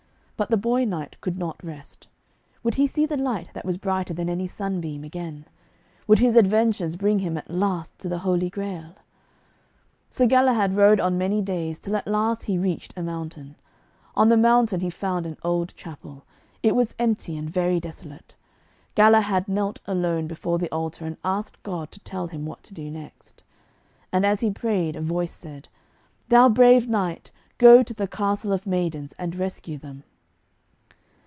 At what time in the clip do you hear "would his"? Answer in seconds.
6.07-6.35